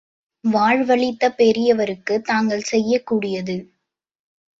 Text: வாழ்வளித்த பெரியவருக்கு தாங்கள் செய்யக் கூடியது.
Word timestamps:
வாழ்வளித்த 0.43 1.29
பெரியவருக்கு 1.29 2.21
தாங்கள் 2.21 2.61
செய்யக் 2.61 3.05
கூடியது. 3.05 3.57